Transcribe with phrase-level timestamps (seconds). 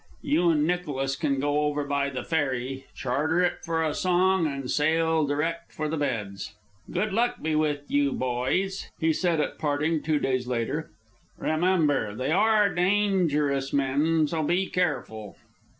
[0.23, 4.67] You and Nicholas can go over by the ferry, charter it for a song, and
[4.71, 6.55] sail direct for the beds."
[6.89, 10.89] "Good luck be with you, boys," he said at parting, two days later.
[11.37, 15.35] "Remember, they are dangerous men, so be careful."